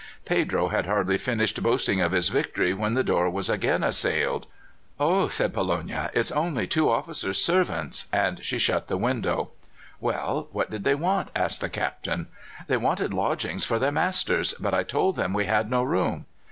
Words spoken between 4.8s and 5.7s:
"Oh," said